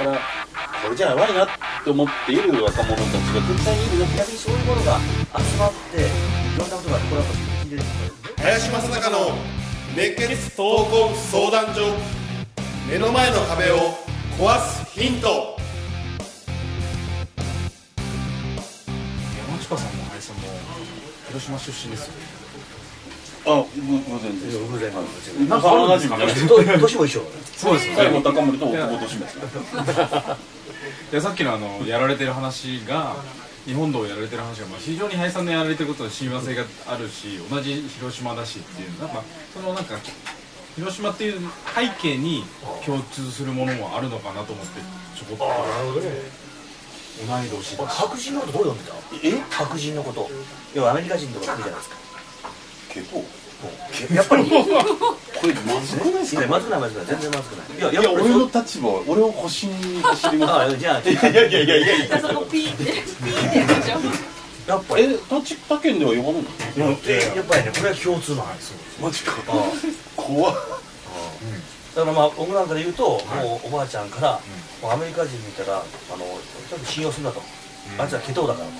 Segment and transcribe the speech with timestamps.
[0.00, 0.18] だから
[0.82, 1.48] これじゃやばいなっ
[1.84, 6.02] て思っている若者たちが絶対にいるな逆にそういうものが集まってい
[6.58, 7.82] ろんなことがこれは聞いてる
[8.38, 9.36] 林正孝の
[9.96, 11.80] 熱血闘魂相談所
[12.88, 13.76] 目の前の壁を
[14.38, 15.56] 壊すヒント。
[19.48, 20.42] 山近さんも林さんも
[21.28, 22.39] 広島出身ですよ。
[23.46, 24.92] あぐ偶然です偶然
[25.48, 26.16] なんかあるんですか？
[26.18, 27.22] ねと年も一緒
[27.56, 27.94] そうです。
[27.94, 29.44] 最後高森と大久保利ですね
[31.12, 33.16] いやさっきのあのやられてる話が
[33.66, 39.96] 日本道をやられてる話が、まあ、非常に林さんのやられてることで親和性があるし同じ広島だしっていうなんかそのなんか
[40.76, 41.40] 広島っていう
[41.74, 42.44] 背景に
[42.86, 44.80] 共通するものもあるのかなと思って
[45.16, 45.48] ちょこっと。
[45.48, 46.10] なるほどね。
[47.26, 47.96] 同い年だし。
[47.96, 48.96] 白人のことどう読んでた？
[49.28, 49.42] え？
[49.50, 50.30] 白人のこと。
[50.74, 51.96] 要はアメリカ人とか来るじゃないですか
[52.92, 53.22] けど
[54.14, 54.46] やっぱり。
[54.46, 54.56] いこ
[55.46, 56.42] れまずくないですか？
[56.42, 57.06] やまずくないまずくない。
[57.06, 57.92] 全然まずくない。
[57.92, 62.20] いやいや俺の立場は俺を腰に走りますあじゃあいやいやいやいやいや。
[62.20, 65.04] そこピーってピーってでしょやっぱり。
[65.04, 66.42] え立他県では呼ばない
[66.76, 67.02] の？
[67.02, 68.70] でやっぱりねこれは共通なんです。
[68.70, 69.72] よマジかあ。
[70.16, 70.54] 怖っ。
[71.94, 74.40] だからまあ僕なんかで言うと、もうおばあちゃんから、
[74.80, 75.82] もうアメリカ人見たらあ
[76.16, 76.24] の
[76.68, 77.42] ちょっと信用するなと、
[77.98, 78.72] あいつはケトウだからと、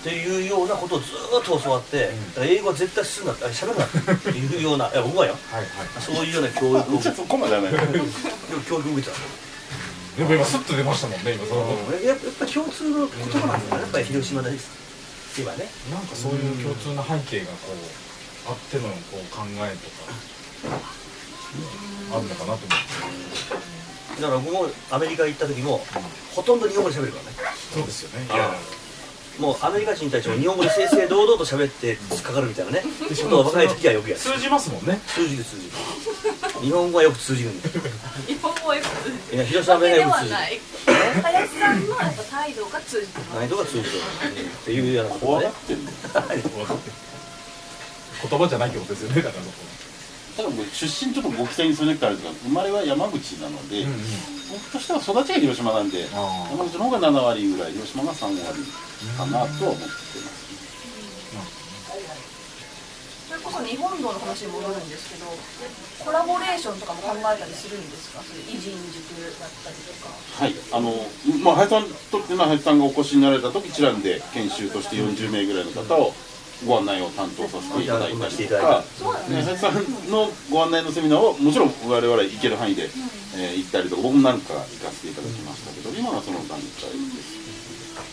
[0.00, 5.36] っていうようなことをずーっと教わって、だから英語は絶対するなあ喋るなっていうようないや僕はよ。
[5.52, 5.68] はいはい。
[6.00, 7.72] そういうような教育をそこまではない
[8.66, 9.16] 教育を受けてた。
[10.16, 11.60] でも今スッと出ましたもんね今その。
[12.02, 14.70] やっぱやっぱ共通の言葉なんですよねやっぱり広島です
[15.40, 15.68] 今ね。
[15.92, 17.76] なんかそういう共通な背景がこ
[18.48, 20.80] うあってのこう考えとか
[22.16, 22.68] あるのかなと思っ
[24.16, 24.22] て。
[24.22, 25.80] だから僕もアメリカ行った時も、
[26.34, 27.36] ほとんど日本語で喋るからね。
[27.72, 28.26] そうですよね。
[28.26, 28.50] いあや
[29.40, 32.82] もうアメリカ人たちも日本語で正々堂々と喋って突っかかるみたいなね。
[32.82, 34.20] ことを若い時はよくやる。
[34.20, 35.00] 通じますもんね。
[35.06, 35.72] 通じる通じる
[36.60, 37.74] 日本語はよく通じるんだよ
[38.26, 38.82] 日本語はよ
[39.30, 40.60] くいや広島弁がでよく通じるはない
[41.22, 45.90] 林さんのやっぱ態度が通じてます難易度が通じるっていうようなことで怖がってんの。
[48.30, 49.44] 言葉じゃないってことですよねだから
[50.40, 54.00] ただ僕出身ちょっとご期待にするねってあれですが生まれは山口なので、うんうん。
[54.56, 58.64] 僕としては育ちが広島なんで山口の方が7割ぐらい広島が3割
[59.20, 60.00] かなとは思ってます、
[63.28, 65.28] それこそ日本道の話に戻るんですけど
[66.04, 68.22] コラボレーションとかも考えたりするんですか？
[68.24, 70.08] それ偉人塾だったりとか。
[70.40, 70.56] はい。
[70.72, 70.96] あの
[71.44, 76.14] まあ林さんとって林さんがお越しになられた時一覧で研修として40名ぐらいの方を
[76.66, 78.84] ご案内を担当させていただいたりとか、
[79.28, 79.74] ね、林さん
[80.10, 82.90] のご案内のセミナーをもちろん我々行ける範囲で、
[83.36, 86.66] えー行ったりとか僕も何か行かせていただきましたけど今はその段階で
[87.22, 87.39] す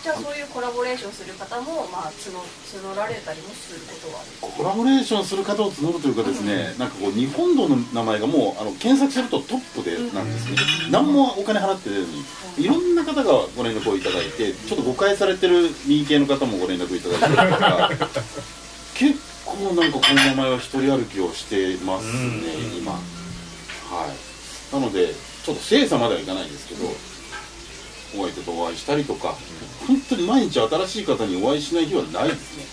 [0.03, 10.57] じゃあそういうコラボレーションする方もまあ募募られたりもすることはコラボレーションする方を募るというかですね、なんかこう日本道の名前がもうあの検索するとトップでなんですね、
[10.91, 12.23] 何もお金払って出るのに
[12.57, 13.23] いろんな方が
[13.55, 17.89] ご連絡をいただいてちょっと誤解されてる右系の方もご連絡いただいたりとか
[18.95, 22.11] 結構なんかこの名前は一人歩きをしてますね、
[22.79, 22.93] 今。
[22.93, 22.99] は
[24.07, 24.73] い。
[24.73, 25.13] なので
[25.45, 26.85] ちょっと精査まではいかないんですけど
[28.15, 29.35] お相手とお会いしたりとか
[29.87, 32.65] 本当に毎日新しい方にお会いしない日はないですね。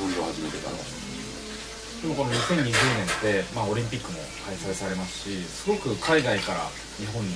[0.00, 0.76] 運動を始めてから。
[0.76, 2.72] でもこの2020年っ
[3.20, 6.60] て、まあ、オリンピックも開催されますしすごく海外から
[6.98, 7.32] 日本に、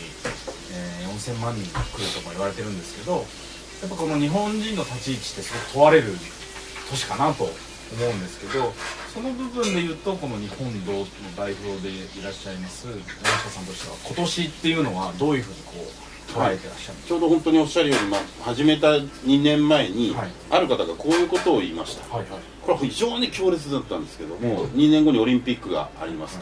[0.72, 6.14] えー4000万人来るとか言われてるんですけどやっぱこの日本人の立ち位置ってすごく問われる
[6.88, 8.72] 年かなと思うんですけど
[9.12, 11.06] その部分で言うとこの日本道の
[11.36, 20.30] 代表でいらっしゃいます山下さんとしては今年っていうのはどういうふうにこう捉えてらっしゃるんですちょうど本当におっしゃるように、まあ、始めた2年前に、はい。
[20.50, 22.06] ある方がこういうことを言いました。
[22.06, 22.40] かはいはい。
[22.62, 26.38] これは非常に強烈だったんですけども、2年後にオリンピックがあります、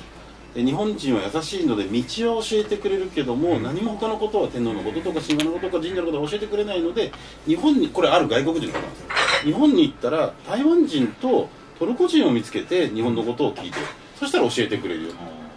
[0.54, 7.12] で日本人は優しいので道は教えてくれるけども、何も他のことは天皇のこととか神話のこととか神社のことは教えてくれないので
[7.46, 9.08] 日本にこれある外国人の方なんですよ。
[9.44, 13.78] 日本に行ったら台湾人とトルコ人を見つけて日本のことを聞いて
[14.18, 15.10] そしたら教えてくれるよ。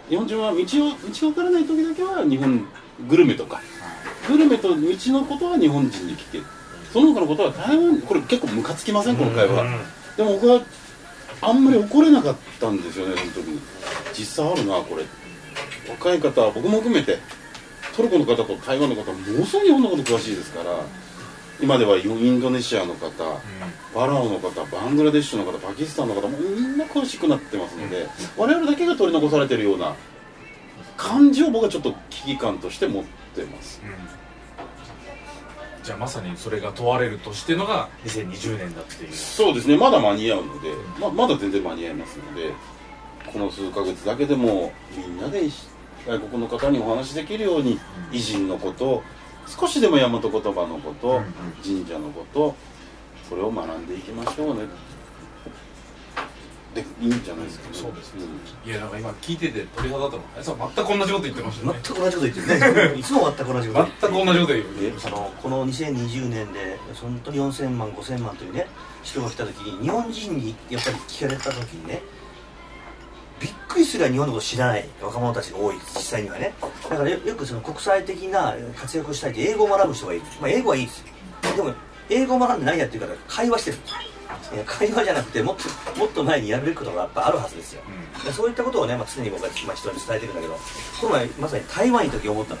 [0.08, 2.66] 日本人は道を道が分からない時だけは日本
[3.08, 3.60] グルメとか
[4.28, 6.44] グルメと道のことは日本人に聞ける。
[6.92, 9.16] その他のことは台湾これ結構ムカつきません？
[9.16, 9.64] この会話
[10.16, 10.60] でも僕は
[11.40, 13.60] あんまり怒れなかったんですよねその時に。
[14.12, 15.04] 実際あるなこれ。
[15.88, 17.18] 若い方は僕も含めて。
[17.96, 20.70] トルコの方と台湾の方はものすごい日本のこと詳しいですから。
[21.60, 23.08] 今ではインドネシアの方
[23.94, 28.08] パラオの方バングラデシュの方パキスタンの方もうみんな詳しくなってますので。
[28.36, 29.94] 我々だけが取り残されてるような
[30.96, 33.80] 感じを僕はちょっと危機感として持ってます。
[35.82, 39.12] じゃあまさにそれが問われるとしてのが2020年だっていう。
[39.12, 39.76] そうですね。
[39.76, 40.68] まだ間に合うので
[41.00, 42.52] ままだ全然間に合いますので
[43.32, 45.42] この数ヶ月だけでもみんなで
[46.06, 47.78] 外国の方にお話しできるように
[48.12, 49.02] 偉人のこと
[49.46, 51.20] 少しでも大和言葉のこと
[51.62, 52.54] 神社のこと
[53.28, 54.62] それを学んでいきましょうね
[56.74, 57.74] でいいんじゃないですかね。
[57.74, 58.22] そうですね、
[58.64, 61.80] いやなんか今聞いてて鳥肌だったのえそう全く同じこと言ってましたね。
[61.82, 63.02] 全く同じこと言ってるねい。
[63.02, 68.66] つも全く同じこと言って全く同じこと言うえそのこの2020年で本当に4000万5000万というね
[69.02, 72.02] 人が来た時に日本人にやっぱり聞かれた時にね
[73.40, 76.54] びっくりする日本のこと知らない若者たちが多い実際にはね。
[76.88, 81.06] だからよよくその国際的な活躍をしたいって英語を学ぶ人がいる、まあ、英語はいいですよ。
[81.56, 81.74] でも
[82.08, 83.76] 英語を学んで何やってるかというと会話してる。
[83.78, 84.11] んですよ
[84.52, 87.82] いや会話じゃなくてもっともっと前にやるべきことがやっぱあるはずですよ、
[88.24, 90.54] でそういったことをね、まあ、常に僕は、まあ、人に伝えてるんだけど
[91.00, 92.60] この前まさに台湾にいた時思ったの。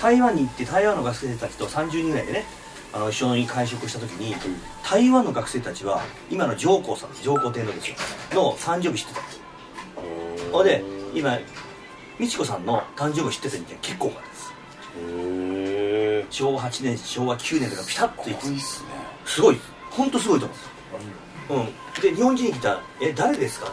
[0.00, 2.44] 台湾に行って台湾の学生たちと30人ぐらいでね
[2.92, 4.34] あの一緒に会食した時に
[4.82, 7.96] 台湾の学生たちは今の上皇さん上皇天皇ですよ。
[8.32, 9.20] の誕生日知ってた
[10.52, 10.82] ほんで
[11.14, 11.38] 今
[12.18, 14.52] 美智子さんの誕生日知ってた人間結構多かったです。
[16.30, 18.46] 昭和8年昭和9年とかピタッといく
[19.26, 19.60] すごい。
[19.90, 20.79] 本当すごいと思うんです
[21.50, 23.72] うんで日本人に来た「え誰ですか?」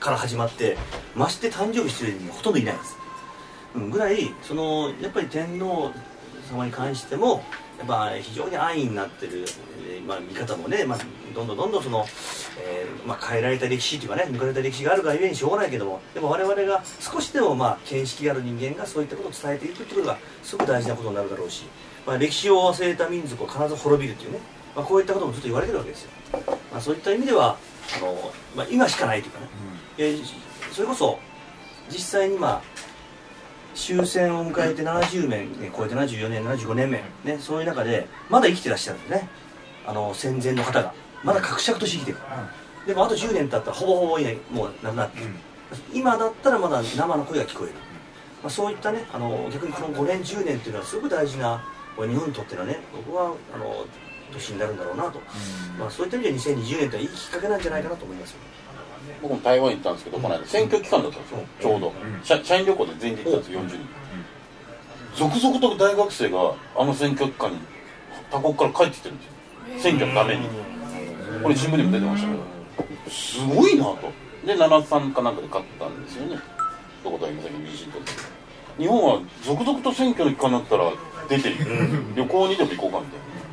[0.00, 0.76] から始まって
[1.14, 2.96] まして誕生日してる人ほとんどいないんです、
[3.74, 5.92] うん、ぐらいそのやっぱり天皇
[6.50, 7.42] 様に関しても
[7.78, 9.44] やっぱ非常に安易になってる、
[9.88, 10.98] えーまあ、見方もね、まあ、
[11.34, 12.06] どんどんどんどんその、
[12.58, 21.64] えーまあ、変えられた歴史というかね抜かれた歴史があるがゆえにしょうがないけどもでも我々が少しでもまあ見識がある人間がそういったことを伝えていくってことがすごく大事なことになるだろうし、
[22.06, 24.38] まあ、歴史を忘れた民族を必ず滅びるというね、
[24.76, 26.10] まあ、こういったこともずっと言われてるわけですよ、
[26.72, 27.56] まあ、そういった意味では
[27.96, 29.46] あの、まあ、今しかないというかね、
[29.98, 30.24] いや
[30.72, 31.18] それこそ
[31.88, 32.62] 実際にまあ
[33.74, 39.28] 終戦を迎えて70年超えて74年75年目、ね、そういう中でまだ生きてらっしゃるんですね。
[39.86, 40.94] あの戦前の方が。
[41.24, 42.18] まだ格々として生きてる
[42.86, 45.26] でもあと10年経ったらほぼほぼいないもう亡くなってる、
[45.94, 47.72] 今だったらまだ生の声が聞こえる、
[48.42, 51.64] まあ、そういったねあの逆にこの5年10年っていうのはすごく大事な
[51.96, 53.86] 日本にとってのね僕はあの
[54.32, 55.20] 年になるんだろうなと、
[55.78, 58.36] まあ、そういった意味では2020年っていいきっかけなんじゃないかなと思いますよ。
[59.22, 61.92] 僕も台湾行ったんですけど、この間選挙期間だったんですよ、ちょうど、
[62.22, 63.78] 社社員旅行で全員で行ったんですよ、40人、
[65.16, 67.58] 続々と大学生があの選挙期間に
[68.30, 69.32] 他国から帰ってきてるんですよ。
[69.78, 70.48] 選挙のために。
[71.42, 72.42] これ新聞にも出てましたけど。
[73.10, 74.12] すごいなと。
[74.44, 76.38] で73かなんかで勝ったんですよね。
[77.02, 78.04] どこだ今さっき民進党で
[78.78, 80.92] 日本は続々と選挙の期間になったら
[81.28, 81.64] 出ていく。
[82.16, 83.43] 旅行にでも行こうかみたいな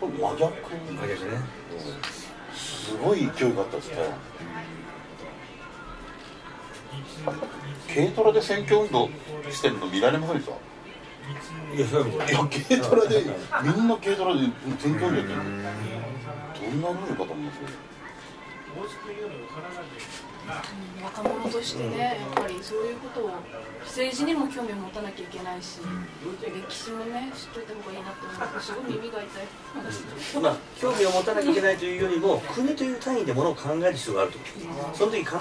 [0.00, 1.40] これ真逆真逆ね
[2.54, 3.96] すごい勢いがあったですね
[7.94, 9.08] 軽トラで選挙運動
[9.50, 10.54] してるの見られませんでした？
[11.76, 13.22] いやそいや軽トラで
[13.62, 14.40] みんな軽トラで
[14.78, 15.38] 選挙運動やってる
[16.72, 17.56] どんなルールかと思います？
[17.58, 17.68] よ
[21.02, 23.30] 若者としてねやっぱりそういうことを
[23.84, 25.80] 政治にも興味を持たなきゃいけないし、
[26.40, 30.42] 歴史もね知っといた方がいいなって思うすごい耳が痛い。
[30.42, 34.38] まあ、興味を持たなきゃいけないというよりも国という単位でものを考える必要があると。
[34.94, 35.40] その時必ず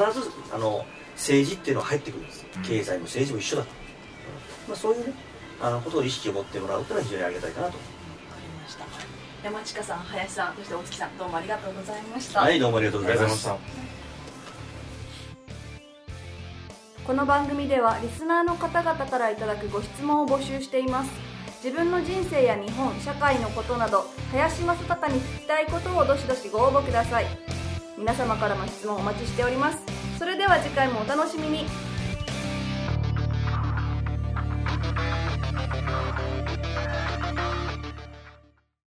[0.53, 0.85] あの
[1.15, 2.45] 政治っていうのは入ってくるんです。
[2.63, 3.69] 経済も政治も一緒だと、
[4.67, 5.13] まあ、そういうね
[5.61, 7.73] あのことを意識を持ってもらうというのは非常にありがたいかなと
[9.43, 13.57] 山近さん林さんそして大月さんどうもありがとうございました、はいどうもありがとうございました。
[17.07, 21.11] この番組ではリスナーの方々からいただくご質問を募集しています。
[21.63, 27.25] 自分の人生や日本社会のことなど林正孝に聞きたいことをどしどしご応募ください。
[27.97, 29.79] 皆様からの質問お待ちしております。
[30.19, 31.65] それでは次回もお楽しみに